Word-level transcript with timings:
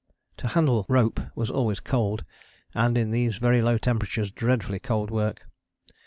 To 0.37 0.47
handle 0.47 0.83
rope 0.89 1.19
was 1.35 1.51
always 1.51 1.79
cold 1.79 2.25
and 2.73 2.97
in 2.97 3.11
these 3.11 3.37
very 3.37 3.61
low 3.61 3.77
temperatures 3.77 4.31
dreadfully 4.31 4.79
cold 4.79 5.11
work. 5.11 5.45